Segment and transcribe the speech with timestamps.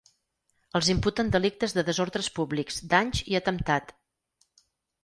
[0.79, 3.97] Els imputen delictes de desordres públics, danys i atemptat.